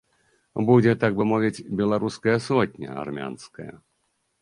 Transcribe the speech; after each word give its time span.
Будзе, 0.69 0.93
так 1.03 1.11
бы 1.19 1.27
мовіць, 1.33 1.65
беларуская 1.83 2.37
сотня, 2.49 2.87
армянская. 3.07 3.73